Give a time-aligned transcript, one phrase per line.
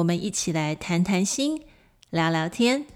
[0.00, 1.62] 我们一起来谈谈心，
[2.08, 2.86] 聊聊天。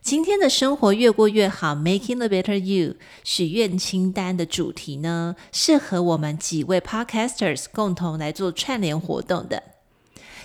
[0.00, 9.62] 今天的生活越过越好，Making the Better You 许愿清单的主题呢，适合我们几位 Podcasters 共同来做串联活动的。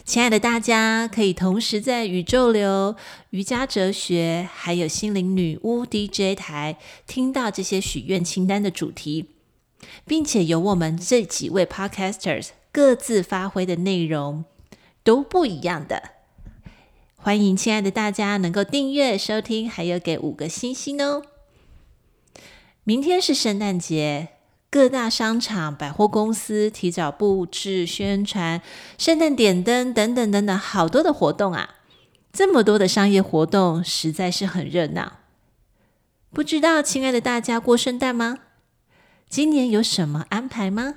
[0.06, 2.96] 亲爱的大家，可以同时在宇宙流、
[3.32, 6.78] 瑜伽哲学，还有心灵女巫 DJ 台
[7.08, 9.30] 听到这些许愿清单的主题，
[10.06, 14.46] 并且由我们这几位 Podcasters 各自发挥的内容。
[15.04, 16.12] 都不一样的，
[17.18, 21.24] 欢迎亲爱的大家能够订阅收听，还有给五个星星哦。
[22.86, 24.30] 明天是圣诞节，
[24.70, 28.62] 各大商场、百货公司提早布置、宣传
[28.98, 31.76] 圣诞点灯等等等等，好多的活动啊！
[32.32, 35.20] 这么多的商业活动，实在是很热闹。
[36.32, 38.40] 不知道亲爱的大家过圣诞吗？
[39.30, 40.96] 今年有什么安排吗？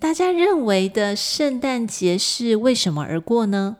[0.00, 3.76] 大家认为的圣诞节是为什么而过呢？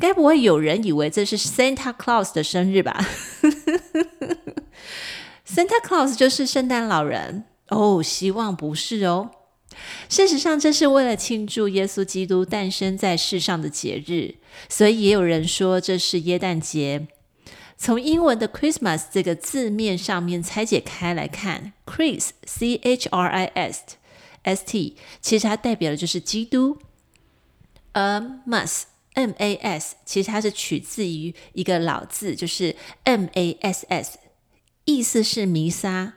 [0.00, 3.06] 该不会有人以为这是 Santa Claus 的生日吧？
[5.46, 9.30] Santa Claus 就是圣诞老人哦，希望不是哦。
[10.08, 14.34] 事实上，这是为了庆祝耶稣基督诞生在世上的节日，
[14.68, 17.06] 所以也有人说这是耶诞节。
[17.76, 23.82] 从英文的 Christmas 这个字面上面拆解开来看，Chris C H R I S。
[24.44, 26.78] St 其实它代表的就是基督，
[27.92, 28.82] 而 Mas
[29.14, 34.18] M A S 其实它是取自于一个老字，就是 M A S S，
[34.84, 36.14] 意思是弥撒，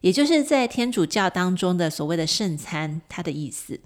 [0.00, 3.80] 也就是在天主教当中的所谓的圣餐，它的意思。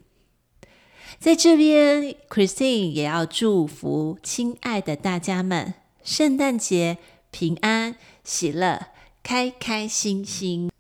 [1.19, 5.75] 在这边，Christine 也要祝福亲爱的大家们，
[6.05, 6.99] 圣诞节
[7.31, 8.89] 平安喜乐，
[9.23, 10.71] 开开心心。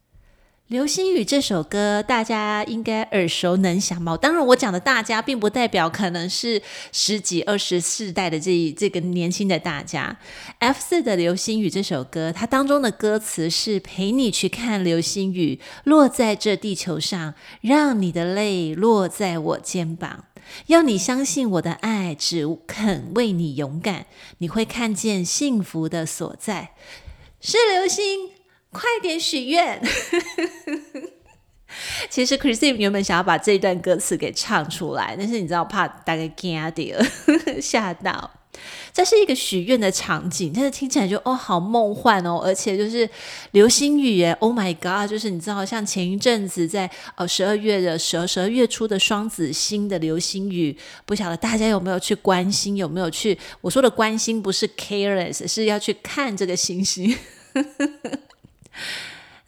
[0.68, 4.14] 流星雨这首歌，大家应该耳熟能详吧？
[4.18, 6.60] 当然，我讲的大家，并不代表可能是
[6.92, 10.18] 十几、二十世代的这这个年轻的大家。
[10.58, 20.26] F 四的流星雨这首歌，它当中的歌词是陪你去看流星雨落在这地球上，让你的泪落在我肩膀，
[20.66, 24.04] 要你相信我的爱，只肯为你勇敢，
[24.36, 26.72] 你会看见幸福的所在，
[27.40, 28.37] 是流星。
[28.70, 29.80] 快点许愿！
[32.10, 37.04] 其实 Christine 原本想要把这一段歌词给唱出来，但是你知道，怕大家惊到
[37.60, 38.30] 吓到。
[38.92, 43.08] 这是一个许愿的场景，但是听起来就哦，好梦幻哦，而且就是
[43.52, 45.08] 流星雨耶，Oh my God！
[45.08, 53.38] 就是你知道，像前一阵子在呃十二月的十二十二月初的双子星的流星雨，不晓得大家有没有去关心，有没有去？
[53.60, 57.16] 我说的关心不是 careless，是要去看这个星星。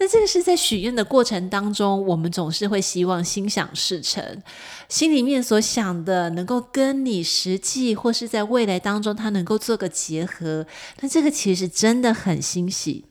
[0.03, 4.43] 那这个是在许愿的过程当中，我们总是会希望心想事成，
[4.89, 10.67] 心里面所想的能够跟你实际或是在未来当中，它能够做个结合。
[11.01, 13.05] 那这个其实真的很欣喜。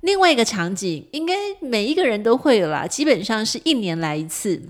[0.00, 4.60] 另外一个场景，应该每一个人都会有啦，基本上是一年来一次，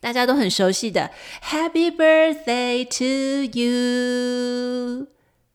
[0.00, 1.12] 大家都很熟悉的
[1.44, 5.06] “Happy Birthday to you”，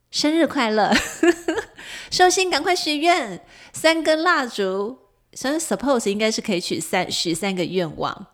[0.10, 0.94] 生日快乐。
[2.12, 5.00] 寿星，赶快许愿，三根蜡烛。
[5.34, 8.28] 所以，suppose 应该是可以许三许三个愿望。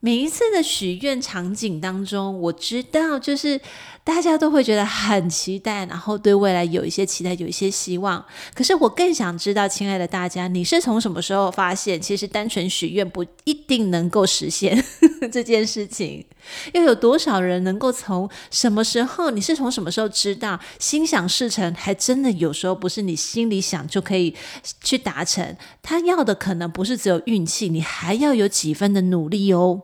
[0.00, 3.60] 每一次的许愿场景当中，我知道就是
[4.06, 8.24] 大家都会觉得很期待，然后对未来有一些期待，有一些希望。
[8.54, 14.80] 可是我更想知道，亲爱的大家，你是从什么时候发现，其实单纯许愿不一定能够实现
[15.32, 16.24] 这件事情？
[16.72, 19.32] 又有多少人能够从什么时候？
[19.32, 24.36] 你是从什么时候知道，心想事成，还真的有时候不是你心里想就可以
[24.84, 25.56] 去达成。
[25.82, 29.82] 他要的可能不是只有运气，你还要有几分的努力哦。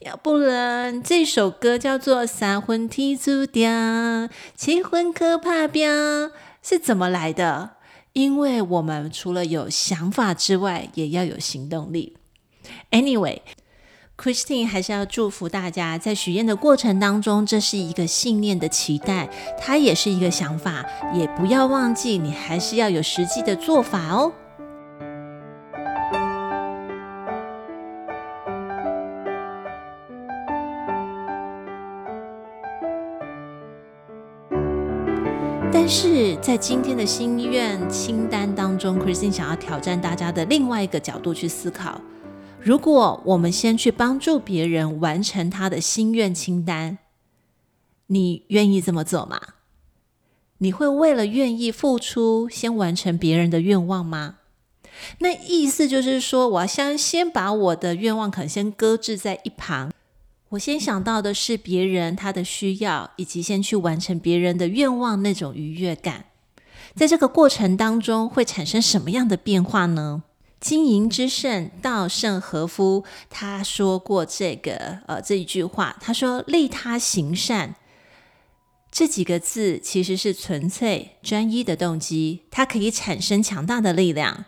[0.00, 3.70] 要不然，这首歌叫做《三魂天注定》，
[4.54, 5.90] 七魂可怕变，
[6.62, 7.70] 是怎么来的？
[8.12, 12.18] 因为我们除了有想法之外，也要有行动力。
[12.90, 20.84] Anyway，Christine 还是要祝福大家，在许愿的过程当中，这是一个信念的期待，它也是一个想法，
[21.14, 24.32] 也不要忘记，你还是要有实际的做法哦。
[35.94, 42.00] 是在今天的心愿清单当中，Christine 想要挑战大家的另外一个角度去思考：
[42.58, 46.96] 如果我们先去帮助别人完成他的心愿清单，
[48.06, 49.38] 你愿意这么做吗？
[50.58, 54.36] 你会为了愿意付出，先完成别人的愿望吗？
[55.18, 59.92] 那意思就是说，我要先先把我的愿望可能先搁置在一旁。
[60.52, 66.26] 我先想到的是别人他的需要，以及先去完成别人的愿望那种愉悦感。
[66.94, 70.24] 在这个过程当中，会产生什么样的变化呢？
[70.60, 77.74] 经营之圣稻盛和夫他说过这个呃这一句话，他说：“利他行善
[78.90, 84.44] 这几个字其实是纯粹专一的动机，它可以产生强大的力量。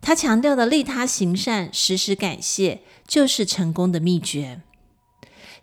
[0.00, 4.60] 他强调的利他行善，时时感谢，就是成功的秘诀。”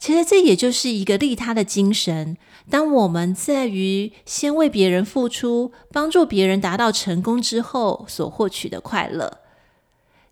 [0.01, 2.35] 其实这也就是一个利他的精神。
[2.71, 9.41] 当我们在于先为别人付出，帮助别人达到成功之后所获取的快乐，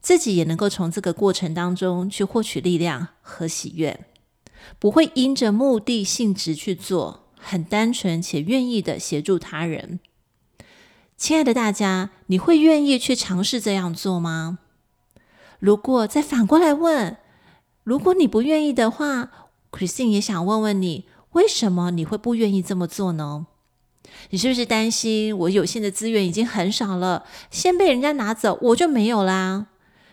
[0.02, 4.08] 自己也能够从这个过程当中去获取力量和喜悦，
[4.80, 10.00] 不会因着目的性质去做，很单纯且愿意的协助他人。
[11.16, 14.58] 亲爱的大家，你会愿意去尝试这样做吗？
[15.60, 17.18] 如果再反过来问，
[17.84, 19.32] 如果你不愿意的话
[19.72, 23.48] ，Christine 也想问问你，为什么你会不愿意这么做呢？
[24.32, 29.68] 你是不是担心我有限的资源已经很少了，先被人家拿走，我就没有啦？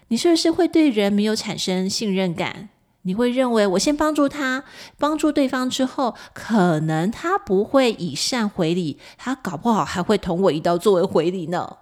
[0.08, 2.68] 你是不是会对人没有产生信任感？
[3.02, 4.64] 你会认为我先帮助他，
[4.98, 11.78] 帮助对方之后，可能他不会以善回礼，他搞不好还会捅我一刀作为回礼呢？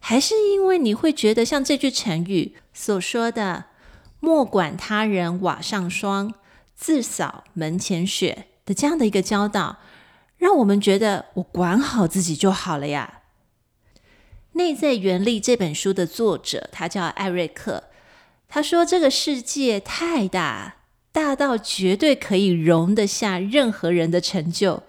[0.00, 3.66] 还是因为你会觉得像这句成语所说的
[4.18, 6.34] “莫管他人瓦上霜”。
[6.80, 9.80] 自扫门前雪的这样的一个教导，
[10.38, 13.20] 让我们觉得我管好自己就好了呀。
[14.52, 17.84] 内在原力这本书的作者，他叫艾瑞克。
[18.48, 20.76] 他说：“这个世界太大，
[21.12, 24.84] 大到绝对可以容得下任何人的成就，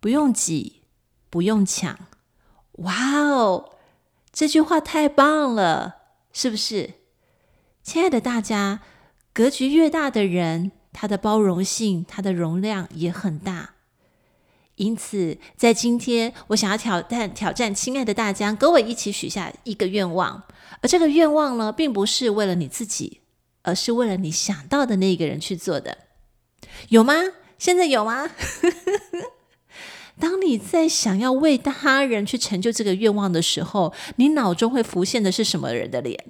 [0.00, 0.82] 不用挤，
[1.30, 1.98] 不用抢。”
[2.84, 3.70] 哇哦，
[4.30, 5.96] 这句话太棒了，
[6.30, 6.90] 是不是？
[7.82, 8.80] 亲爱的大家，
[9.32, 13.70] 格局越大的人，它的包容性，它的容量也很大。
[14.76, 20.44] 因此，在今天，我想要挑战挑战，亲爱的大家，跟我一起许下一个愿望。
[20.80, 23.20] 而这个愿望呢，并不是为了你自己，
[23.62, 25.98] 而是为了你想到的那个人去做的。
[26.88, 27.14] 有吗？
[27.58, 28.30] 现在有吗？
[30.18, 36.26] 当你在想要为他人去成就这个愿望的时候，你脑中会浮现的是什么人的脸？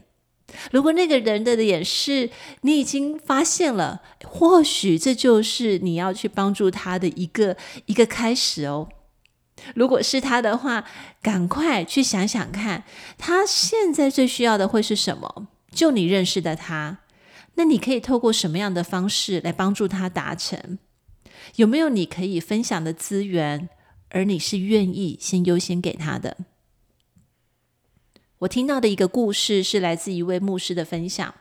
[0.70, 2.31] 如果那个人的脸是
[2.61, 7.56] 你已经发现了，或许这就是你要去帮助他的一个
[7.87, 8.88] 一个开始哦。
[9.75, 10.85] 如果是他的话，
[11.20, 12.85] 赶快去想想看，
[13.19, 15.49] 他现在最需要的会是什么？
[15.70, 16.99] 就你认识的他，
[17.55, 20.79] 那你可以透过什么样的方式来帮助他达成？
[21.56, 23.69] 有没有你可以分享的资源，
[24.11, 26.37] 而你是愿意先优先给他的？
[28.43, 31.35] 我听到的一个故事是来自一位牧师的分享。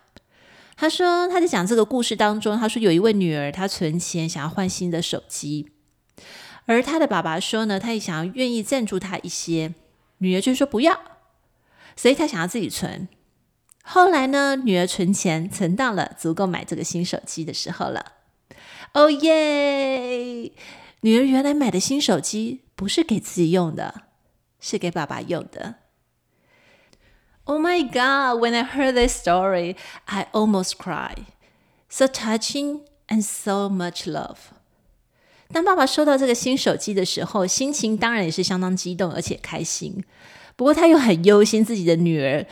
[0.75, 5.72] 他说他在讲这个故事当中，他说有一位女儿，她存钱想要换新的手机，
[6.65, 9.74] 而他的爸爸说呢，他也想要愿意赞助他一些，
[10.20, 11.00] 女儿就说不要，
[11.96, 13.08] 所以他想要自己存。
[13.84, 18.13] 后来呢，女儿存钱存到了足够买这个新手机的时候了。
[18.93, 20.51] 哦耶！
[21.01, 24.03] 女儿原来买的新手机不是给自己用的，
[24.60, 25.77] 是给爸爸用的。
[27.45, 28.39] Oh my God!
[28.39, 31.25] When I heard this story, I almost cried.
[31.89, 34.38] So touching and so much love.
[35.51, 40.03] 当爸爸收到这个新手机的时候，心情当然也是相当激动而且开心。
[40.55, 42.45] 不过他又很忧心自己的女儿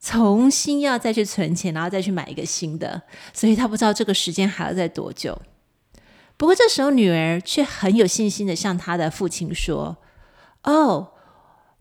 [0.00, 5.40] 重新要再去存钱，然后再去买一个新的，所以他不知道这个时间还要再多久。
[6.36, 9.98] 不过这时候女儿却很有信心的向他的父亲说
[10.64, 11.12] ：“哦，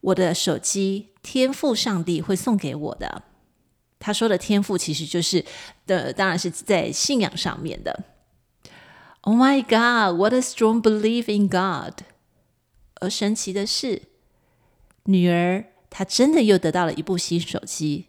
[0.01, 3.21] 我的手机。”天赋上帝会送给我的。
[3.99, 5.45] 他说的天赋其实就是
[5.85, 8.05] 的，当然是在信仰上面的。
[9.21, 12.01] Oh my God, what a strong belief in God！
[12.95, 14.01] 而神奇的是，
[15.03, 18.07] 女儿她真的又得到了一部新手机，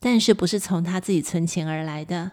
[0.00, 2.32] 但是不是从她自己存钱而来的，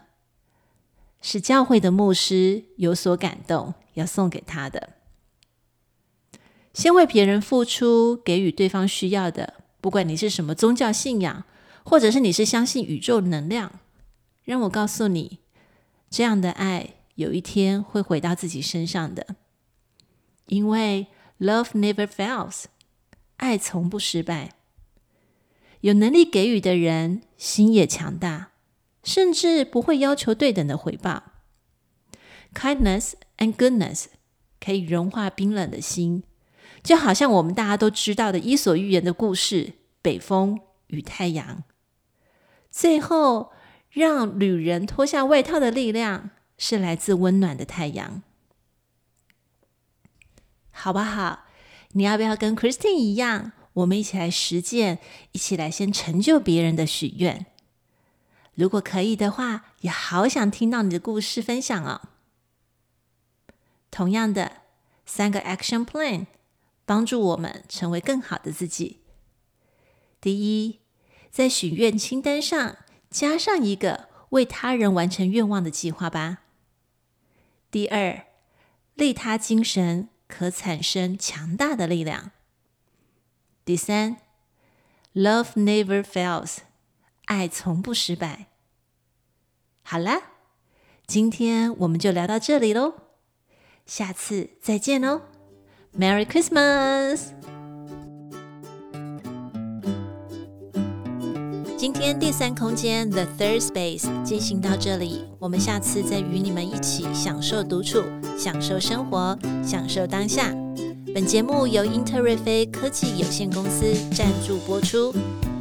[1.22, 4.94] 是教会的牧师有所感动要送给她的。
[6.76, 9.54] 先为别人付出，给予对方需要的。
[9.80, 11.44] 不管你是什么宗教信仰，
[11.82, 13.80] 或者是你是相信宇宙能量，
[14.44, 15.38] 让我告诉你，
[16.10, 19.36] 这样的爱有一天会回到自己身上的。
[20.48, 21.06] 因为
[21.40, 22.64] Love never fails，
[23.38, 24.52] 爱从不失败。
[25.80, 28.50] 有能力给予的人，心也强大，
[29.02, 31.22] 甚至不会要求对等的回报。
[32.52, 34.08] Kindness and goodness
[34.60, 36.22] 可以融化冰冷的心，
[36.86, 41.64] 就好像我们大家都知道的《伊索寓言》的故事：北风与太阳。
[42.70, 43.50] 最后，
[43.90, 48.22] 让旅人脱下外套的力量，是来自温暖的太阳。
[50.70, 51.46] 好不好？
[51.94, 53.50] 你要不要跟 Christine 一样？
[53.72, 55.00] 我们一起来实践，
[55.32, 57.46] 一起来先成就别人的许愿。
[58.54, 62.02] 如果可以的话，也好想听到你的故事分享哦。
[63.90, 64.58] 同样的，
[65.04, 66.26] 三个 Action Plan
[66.86, 69.00] 帮助我们成为更好的自己。
[70.18, 70.80] 第一，
[71.30, 72.78] 在许愿清单上
[73.10, 76.38] 加上一个为他人完成愿望的计划吧。
[77.70, 78.24] 第二，
[78.94, 82.30] 利他精神可产生强大的力量。
[83.64, 84.18] 第三
[85.12, 86.58] ，Love never fails，
[87.26, 88.46] 爱从不失败。
[89.82, 90.22] 好啦，
[91.06, 92.94] 今天我们就聊到这里喽，
[93.84, 95.22] 下次再见哦
[95.97, 97.27] ，Merry Christmas！
[101.77, 108.03] 今天第三空间 The Third Space 进行到这里，我们下次再与你们一起享受独处，
[108.37, 110.53] 享受生活，享受当下。
[111.13, 115.11] 本节目由 Interific 科技有限公司赞助播出。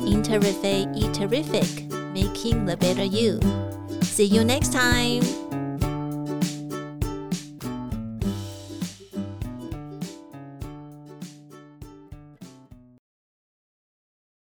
[0.05, 3.41] Interific, eat terrific, making the better you.
[4.03, 5.44] See you next time.